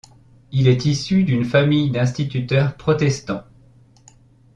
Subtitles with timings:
[0.51, 3.43] Il est issu d'une famille d'instituteur protestants.